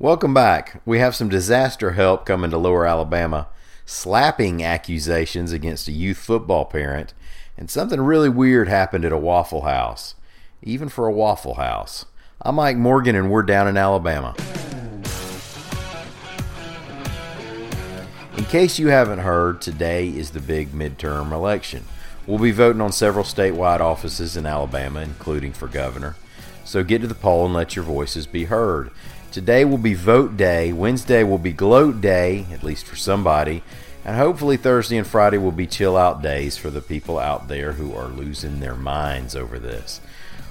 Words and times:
Welcome 0.00 0.32
back. 0.32 0.80
We 0.86 1.00
have 1.00 1.16
some 1.16 1.28
disaster 1.28 1.90
help 1.90 2.24
coming 2.24 2.52
to 2.52 2.56
Lower 2.56 2.86
Alabama, 2.86 3.48
slapping 3.84 4.62
accusations 4.62 5.50
against 5.50 5.88
a 5.88 5.92
youth 5.92 6.18
football 6.18 6.66
parent, 6.66 7.14
and 7.56 7.68
something 7.68 8.00
really 8.00 8.28
weird 8.28 8.68
happened 8.68 9.04
at 9.04 9.10
a 9.10 9.18
Waffle 9.18 9.62
House, 9.62 10.14
even 10.62 10.88
for 10.88 11.08
a 11.08 11.12
Waffle 11.12 11.54
House. 11.54 12.04
I'm 12.40 12.54
Mike 12.54 12.76
Morgan, 12.76 13.16
and 13.16 13.28
we're 13.28 13.42
down 13.42 13.66
in 13.66 13.76
Alabama. 13.76 14.36
In 18.36 18.44
case 18.44 18.78
you 18.78 18.90
haven't 18.90 19.18
heard, 19.18 19.60
today 19.60 20.06
is 20.06 20.30
the 20.30 20.38
big 20.38 20.70
midterm 20.70 21.32
election. 21.32 21.82
We'll 22.24 22.38
be 22.38 22.52
voting 22.52 22.82
on 22.82 22.92
several 22.92 23.24
statewide 23.24 23.80
offices 23.80 24.36
in 24.36 24.46
Alabama, 24.46 25.00
including 25.00 25.54
for 25.54 25.66
governor. 25.66 26.14
So 26.64 26.84
get 26.84 27.00
to 27.00 27.08
the 27.08 27.14
poll 27.14 27.46
and 27.46 27.54
let 27.54 27.74
your 27.74 27.84
voices 27.84 28.26
be 28.26 28.44
heard. 28.44 28.90
Today 29.30 29.64
will 29.64 29.78
be 29.78 29.94
vote 29.94 30.36
day. 30.38 30.72
Wednesday 30.72 31.22
will 31.22 31.38
be 31.38 31.52
gloat 31.52 32.00
day, 32.00 32.46
at 32.50 32.62
least 32.62 32.86
for 32.86 32.96
somebody. 32.96 33.62
And 34.04 34.16
hopefully 34.16 34.56
Thursday 34.56 34.96
and 34.96 35.06
Friday 35.06 35.36
will 35.36 35.52
be 35.52 35.66
chill 35.66 35.98
out 35.98 36.22
days 36.22 36.56
for 36.56 36.70
the 36.70 36.80
people 36.80 37.18
out 37.18 37.46
there 37.46 37.72
who 37.72 37.94
are 37.94 38.08
losing 38.08 38.60
their 38.60 38.74
minds 38.74 39.36
over 39.36 39.58
this. 39.58 40.00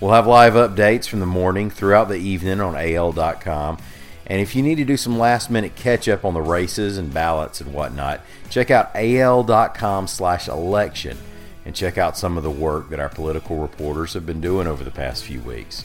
We'll 0.00 0.12
have 0.12 0.26
live 0.26 0.52
updates 0.52 1.08
from 1.08 1.20
the 1.20 1.26
morning 1.26 1.70
throughout 1.70 2.08
the 2.08 2.16
evening 2.16 2.60
on 2.60 2.76
AL.com. 2.76 3.78
And 4.26 4.40
if 4.42 4.54
you 4.54 4.62
need 4.62 4.76
to 4.76 4.84
do 4.84 4.98
some 4.98 5.18
last 5.18 5.50
minute 5.50 5.74
catch 5.74 6.06
up 6.06 6.26
on 6.26 6.34
the 6.34 6.42
races 6.42 6.98
and 6.98 7.12
ballots 7.12 7.62
and 7.62 7.72
whatnot, 7.72 8.20
check 8.50 8.70
out 8.70 8.90
AL.com 8.94 10.06
slash 10.06 10.46
election 10.46 11.16
and 11.64 11.74
check 11.74 11.96
out 11.96 12.18
some 12.18 12.36
of 12.36 12.42
the 12.42 12.50
work 12.50 12.90
that 12.90 13.00
our 13.00 13.08
political 13.08 13.56
reporters 13.56 14.12
have 14.12 14.26
been 14.26 14.42
doing 14.42 14.66
over 14.66 14.84
the 14.84 14.90
past 14.90 15.24
few 15.24 15.40
weeks. 15.40 15.84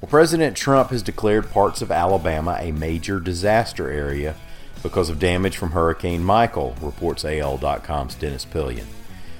Well, 0.00 0.10
President 0.10 0.56
Trump 0.56 0.90
has 0.90 1.02
declared 1.02 1.50
parts 1.50 1.80
of 1.80 1.90
Alabama 1.90 2.58
a 2.60 2.70
major 2.70 3.18
disaster 3.18 3.90
area 3.90 4.34
because 4.82 5.08
of 5.08 5.18
damage 5.18 5.56
from 5.56 5.70
Hurricane 5.70 6.22
Michael, 6.22 6.76
reports 6.82 7.24
AL.com's 7.24 8.14
Dennis 8.14 8.44
Pillion. 8.44 8.86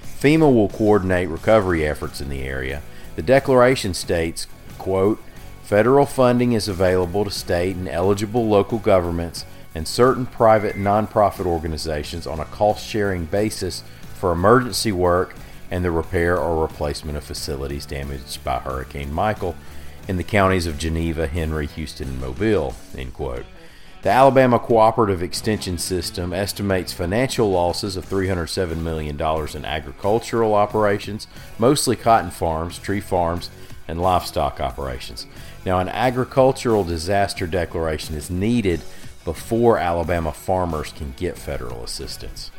FEMA 0.02 0.52
will 0.52 0.70
coordinate 0.70 1.28
recovery 1.28 1.86
efforts 1.86 2.22
in 2.22 2.30
the 2.30 2.42
area. 2.42 2.80
The 3.16 3.22
declaration 3.22 3.92
states, 3.92 4.46
quote, 4.78 5.22
Federal 5.62 6.06
funding 6.06 6.52
is 6.52 6.68
available 6.68 7.24
to 7.24 7.30
state 7.30 7.76
and 7.76 7.88
eligible 7.88 8.48
local 8.48 8.78
governments 8.78 9.44
and 9.74 9.86
certain 9.86 10.24
private 10.24 10.76
nonprofit 10.76 11.44
organizations 11.44 12.26
on 12.26 12.40
a 12.40 12.46
cost 12.46 12.86
sharing 12.86 13.26
basis 13.26 13.84
for 14.14 14.32
emergency 14.32 14.90
work 14.90 15.34
and 15.70 15.84
the 15.84 15.90
repair 15.90 16.38
or 16.38 16.62
replacement 16.62 17.18
of 17.18 17.24
facilities 17.24 17.84
damaged 17.84 18.42
by 18.42 18.58
Hurricane 18.58 19.12
Michael 19.12 19.54
in 20.08 20.16
the 20.16 20.24
counties 20.24 20.66
of 20.66 20.78
Geneva, 20.78 21.26
Henry, 21.26 21.66
Houston, 21.66 22.08
and 22.08 22.20
Mobile. 22.20 22.74
End 22.96 23.14
quote. 23.14 23.44
The 24.02 24.10
Alabama 24.10 24.58
Cooperative 24.58 25.22
Extension 25.22 25.78
System 25.78 26.32
estimates 26.32 26.92
financial 26.92 27.50
losses 27.50 27.96
of 27.96 28.08
$307 28.08 28.76
million 28.78 29.20
in 29.20 29.64
agricultural 29.64 30.54
operations, 30.54 31.26
mostly 31.58 31.96
cotton 31.96 32.30
farms, 32.30 32.78
tree 32.78 33.00
farms, 33.00 33.50
and 33.88 34.00
livestock 34.00 34.60
operations. 34.60 35.26
Now, 35.64 35.80
an 35.80 35.88
agricultural 35.88 36.84
disaster 36.84 37.48
declaration 37.48 38.14
is 38.14 38.30
needed 38.30 38.80
before 39.24 39.78
Alabama 39.78 40.32
farmers 40.32 40.92
can 40.92 41.12
get 41.16 41.36
federal 41.36 41.82
assistance. 41.82 42.52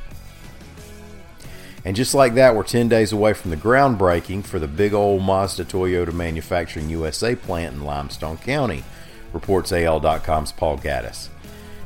And 1.88 1.95
just 1.95 2.13
like 2.13 2.33
that, 2.33 2.53
we're 2.53 2.63
10 2.63 2.89
days 2.89 3.13
away 3.13 3.31
from 3.31 3.49
the 3.49 3.55
groundbreaking 3.55 4.43
for 4.43 4.59
the 4.59 4.67
big 4.67 4.93
old 4.93 5.23
Mazda 5.23 5.63
Toyota 5.63 6.11
Manufacturing 6.11 6.89
USA 6.89 7.33
plant 7.33 7.75
in 7.75 7.85
Limestone 7.85 8.35
County, 8.39 8.83
reports 9.31 9.71
AL.com's 9.71 10.52
Paul 10.52 10.80
Gattis. 10.80 11.30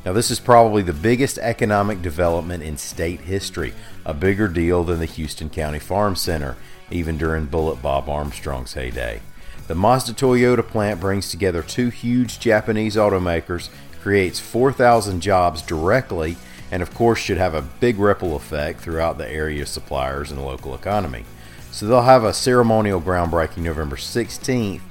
Now, 0.03 0.13
this 0.13 0.31
is 0.31 0.39
probably 0.39 0.81
the 0.81 0.91
biggest 0.91 1.37
economic 1.37 2.01
development 2.01 2.63
in 2.63 2.77
state 2.77 3.19
history, 3.19 3.73
a 4.03 4.15
bigger 4.15 4.47
deal 4.47 4.83
than 4.83 4.97
the 4.97 5.05
Houston 5.05 5.51
County 5.51 5.77
Farm 5.77 6.15
Center, 6.15 6.55
even 6.89 7.19
during 7.19 7.45
Bullet 7.45 7.83
Bob 7.83 8.09
Armstrong's 8.09 8.73
heyday. 8.73 9.21
The 9.67 9.75
Mazda 9.75 10.13
Toyota 10.13 10.67
plant 10.67 10.99
brings 10.99 11.29
together 11.29 11.61
two 11.61 11.89
huge 11.89 12.39
Japanese 12.39 12.95
automakers, 12.95 13.69
creates 14.01 14.39
4,000 14.39 15.21
jobs 15.21 15.61
directly, 15.61 16.37
and 16.71 16.81
of 16.81 16.93
course 16.93 17.19
should 17.19 17.37
have 17.37 17.53
a 17.53 17.61
big 17.61 17.99
ripple 17.99 18.35
effect 18.35 18.79
throughout 18.79 19.17
the 19.17 19.29
area 19.29 19.65
suppliers 19.65 20.31
and 20.31 20.39
the 20.39 20.45
local 20.45 20.73
economy. 20.73 21.25
So 21.71 21.85
they'll 21.85 22.01
have 22.01 22.23
a 22.23 22.33
ceremonial 22.33 23.01
groundbreaking 23.01 23.59
November 23.59 23.97
16th, 23.97 24.81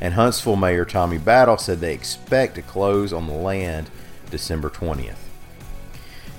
and 0.00 0.14
Huntsville 0.14 0.56
Mayor 0.56 0.84
Tommy 0.84 1.18
Battle 1.18 1.58
said 1.58 1.80
they 1.80 1.94
expect 1.94 2.54
to 2.54 2.62
close 2.62 3.12
on 3.12 3.26
the 3.26 3.34
land 3.34 3.90
December 4.30 4.70
20th. 4.70 5.16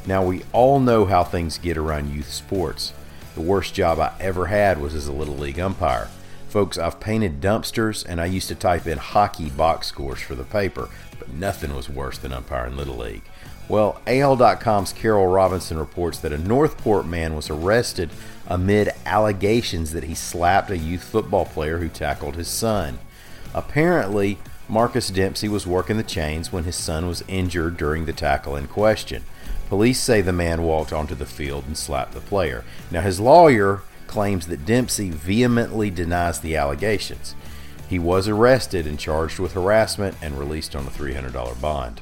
Now, 0.07 0.23
we 0.25 0.41
all 0.51 0.79
know 0.79 1.05
how 1.05 1.23
things 1.23 1.59
get 1.59 1.77
around 1.77 2.09
youth 2.09 2.31
sports. 2.31 2.93
The 3.35 3.41
worst 3.41 3.75
job 3.75 3.99
I 3.99 4.13
ever 4.19 4.47
had 4.47 4.81
was 4.81 4.95
as 4.95 5.07
a 5.07 5.11
Little 5.11 5.37
League 5.37 5.59
umpire. 5.59 6.09
Folks, 6.49 6.77
I've 6.77 6.99
painted 6.99 7.39
dumpsters 7.39 8.03
and 8.05 8.19
I 8.19 8.25
used 8.25 8.49
to 8.49 8.55
type 8.55 8.87
in 8.87 8.97
hockey 8.97 9.49
box 9.49 9.87
scores 9.87 10.19
for 10.19 10.35
the 10.35 10.43
paper, 10.43 10.89
but 11.17 11.31
nothing 11.31 11.75
was 11.75 11.87
worse 11.87 12.17
than 12.17 12.33
umpiring 12.33 12.75
Little 12.75 12.97
League. 12.97 13.23
Well, 13.71 14.01
AL.com's 14.05 14.91
Carol 14.91 15.27
Robinson 15.27 15.77
reports 15.77 16.19
that 16.19 16.33
a 16.33 16.37
Northport 16.37 17.05
man 17.07 17.37
was 17.37 17.49
arrested 17.49 18.09
amid 18.45 18.89
allegations 19.05 19.93
that 19.93 20.03
he 20.03 20.13
slapped 20.13 20.69
a 20.69 20.77
youth 20.77 21.05
football 21.05 21.45
player 21.45 21.77
who 21.77 21.87
tackled 21.87 22.35
his 22.35 22.49
son. 22.49 22.99
Apparently, 23.53 24.39
Marcus 24.67 25.09
Dempsey 25.09 25.47
was 25.47 25.65
working 25.65 25.95
the 25.95 26.03
chains 26.03 26.51
when 26.51 26.65
his 26.65 26.75
son 26.75 27.07
was 27.07 27.23
injured 27.29 27.77
during 27.77 28.03
the 28.03 28.11
tackle 28.11 28.57
in 28.57 28.67
question. 28.67 29.23
Police 29.69 30.01
say 30.01 30.19
the 30.19 30.33
man 30.33 30.63
walked 30.63 30.91
onto 30.91 31.15
the 31.15 31.25
field 31.25 31.63
and 31.65 31.77
slapped 31.77 32.11
the 32.13 32.19
player. 32.19 32.65
Now, 32.91 32.99
his 32.99 33.21
lawyer 33.21 33.83
claims 34.05 34.47
that 34.47 34.65
Dempsey 34.65 35.11
vehemently 35.11 35.89
denies 35.89 36.41
the 36.41 36.57
allegations. 36.57 37.35
He 37.87 37.99
was 37.99 38.27
arrested 38.27 38.85
and 38.85 38.99
charged 38.99 39.39
with 39.39 39.53
harassment 39.53 40.17
and 40.21 40.37
released 40.37 40.75
on 40.75 40.85
a 40.85 40.89
$300 40.89 41.61
bond. 41.61 42.01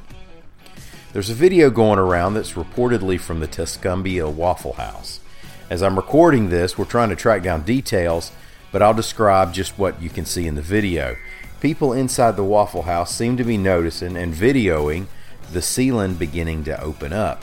There's 1.12 1.32
a 1.32 1.34
video 1.34 1.72
going 1.72 1.98
around 1.98 2.36
that's 2.36 2.52
reportedly 2.52 3.20
from 3.20 3.40
the 3.40 3.48
Tuscumbia 3.48 4.32
Waffle 4.32 4.74
House. 4.74 5.20
As 5.68 5.82
I'm 5.82 5.96
recording 5.96 6.50
this, 6.50 6.78
we're 6.78 6.86
trying 6.86 7.10
to 7.10 7.16
track 7.16 7.42
down 7.42 7.64
details, 7.64 8.32
but 8.72 8.84
I'll 8.84 8.94
describe 8.94 9.52
just 9.52 9.80
what 9.80 10.00
you 10.00 10.12
can 10.12 10.26
see 10.26 10.46
in 10.46 10.54
the 10.54 10.62
video. 10.62 11.18
People 11.62 11.94
inside 11.94 12.36
the 12.36 12.44
Waffle 12.44 12.84
House 12.84 13.16
seem 13.16 13.38
to 13.38 13.44
be 13.44 13.58
noticing 13.58 14.16
and 14.16 14.36
videoing 14.36 15.08
the 15.52 15.64
ceiling 15.64 16.14
beginning 16.14 16.64
to 16.66 16.80
open 16.80 17.12
up. 17.12 17.42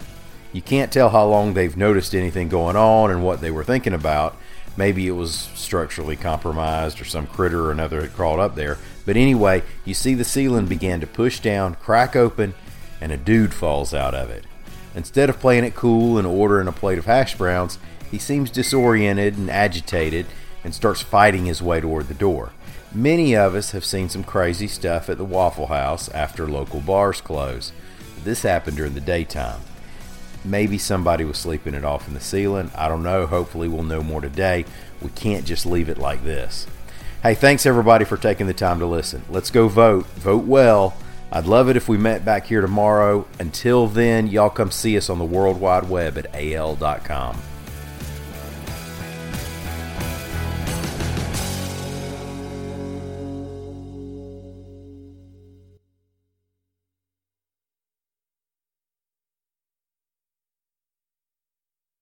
You 0.53 0.62
can't 0.62 0.93
tell 0.93 1.09
how 1.09 1.26
long 1.26 1.55
they've 1.55 1.76
noticed 1.76 2.15
anything 2.15 2.49
going 2.49 2.76
on 2.76 3.10
and 3.10 3.25
what 3.25 3.41
they 3.41 3.50
were 3.50 3.65
thinking 3.65 3.94
about. 3.94 4.37
Maybe 4.76 5.09
it 5.09 5.12
was 5.12 5.34
structurally 5.56 6.15
compromised 6.15 7.00
or 7.00 7.05
some 7.05 7.26
critter 7.26 7.65
or 7.65 7.72
another 7.72 8.03
had 8.03 8.15
crawled 8.15 8.38
up 8.38 8.55
there. 8.55 8.78
But 9.05 9.16
anyway, 9.16 9.65
you 9.84 9.93
see 9.93 10.15
the 10.15 10.22
ceiling 10.22 10.66
began 10.66 11.00
to 11.00 11.06
push 11.09 11.41
down, 11.41 11.75
crack 11.75 12.15
open, 12.15 12.55
and 13.00 13.12
a 13.12 13.16
dude 13.16 13.54
falls 13.54 13.92
out 13.94 14.14
of 14.14 14.30
it. 14.30 14.44
Instead 14.94 15.28
of 15.28 15.38
playing 15.38 15.64
it 15.64 15.74
cool 15.74 16.18
and 16.18 16.26
ordering 16.26 16.68
a 16.68 16.72
plate 16.72 16.98
of 16.98 17.04
hash 17.04 17.36
browns, 17.36 17.78
he 18.10 18.18
seems 18.18 18.50
disoriented 18.50 19.36
and 19.36 19.50
agitated 19.50 20.26
and 20.64 20.74
starts 20.74 21.02
fighting 21.02 21.44
his 21.44 21.62
way 21.62 21.80
toward 21.80 22.08
the 22.08 22.14
door. 22.14 22.52
Many 22.94 23.36
of 23.36 23.54
us 23.54 23.72
have 23.72 23.84
seen 23.84 24.08
some 24.08 24.24
crazy 24.24 24.66
stuff 24.66 25.10
at 25.10 25.18
the 25.18 25.24
Waffle 25.24 25.66
House 25.66 26.08
after 26.10 26.48
local 26.48 26.80
bars 26.80 27.20
close. 27.20 27.72
This 28.24 28.42
happened 28.42 28.78
during 28.78 28.94
the 28.94 29.00
daytime. 29.00 29.60
Maybe 30.44 30.78
somebody 30.78 31.24
was 31.24 31.38
sleeping 31.38 31.74
it 31.74 31.84
off 31.84 32.08
in 32.08 32.14
the 32.14 32.20
ceiling. 32.20 32.70
I 32.74 32.88
don't 32.88 33.02
know. 33.02 33.26
Hopefully, 33.26 33.68
we'll 33.68 33.82
know 33.82 34.02
more 34.02 34.20
today. 34.20 34.64
We 35.02 35.10
can't 35.10 35.44
just 35.44 35.66
leave 35.66 35.88
it 35.88 35.98
like 35.98 36.24
this. 36.24 36.66
Hey, 37.22 37.34
thanks 37.34 37.66
everybody 37.66 38.04
for 38.04 38.16
taking 38.16 38.46
the 38.46 38.54
time 38.54 38.78
to 38.78 38.86
listen. 38.86 39.22
Let's 39.28 39.50
go 39.50 39.68
vote. 39.68 40.06
Vote 40.06 40.44
well. 40.44 40.96
I'd 41.32 41.47
love 41.47 41.69
it 41.69 41.76
if 41.76 41.88
we 41.88 41.98
met 41.98 42.25
back 42.25 42.47
here 42.47 42.60
tomorrow. 42.60 43.26
Until 43.38 43.87
then, 43.88 44.28
y'all 44.28 44.50
come 44.50 44.70
see 44.70 44.96
us 44.96 45.11
on 45.11 45.19
the 45.19 45.25
World 45.25 45.61
Wide 45.61 45.88
Web 45.88 46.17
at 46.19 46.34
al.com. 46.34 47.37